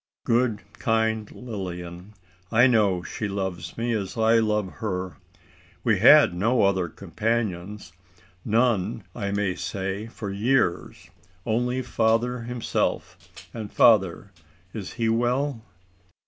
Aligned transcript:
"Good 0.23 0.63
kind 0.79 1.29
Lil! 1.31 2.01
I 2.51 2.65
know 2.65 3.03
she 3.03 3.27
loves 3.27 3.77
me 3.77 3.91
as 3.93 4.17
I 4.17 4.39
love 4.39 4.71
her 4.77 5.17
we 5.83 5.99
had 5.99 6.33
no 6.33 6.63
other 6.63 6.87
companions 6.89 7.93
none 8.43 9.03
I 9.15 9.29
may 9.29 9.53
say 9.53 10.07
for 10.07 10.31
years, 10.31 11.11
only 11.45 11.83
father 11.83 12.41
himself. 12.41 13.15
And 13.53 13.71
father 13.71 14.31
is 14.73 14.93
he 14.93 15.07
well?" 15.07 15.61